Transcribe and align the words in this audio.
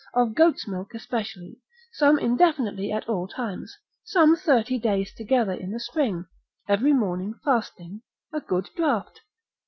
of 0.15 0.33
goat's 0.33 0.67
milk 0.67 0.95
especially, 0.95 1.59
some 1.91 2.17
indefinitely 2.17 2.91
at 2.91 3.07
all 3.07 3.27
times, 3.27 3.77
some 4.03 4.35
thirty 4.35 4.79
days 4.79 5.13
together 5.13 5.51
in 5.53 5.69
the 5.69 5.79
spring, 5.79 6.25
every 6.67 6.91
morning 6.91 7.35
fasting, 7.45 8.01
a 8.33 8.41
good 8.41 8.67
draught. 8.75 9.21